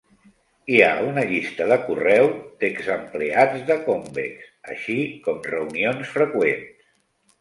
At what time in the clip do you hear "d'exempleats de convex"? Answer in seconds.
2.63-4.49